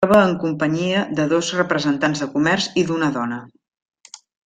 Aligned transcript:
La 0.03 0.07
troba 0.09 0.21
en 0.27 0.31
companyia 0.43 1.03
de 1.19 1.27
dos 1.35 1.51
representants 1.59 2.25
de 2.25 2.31
comerç 2.35 2.69
i 2.85 2.89
d'una 2.89 3.15
dona. 3.23 3.43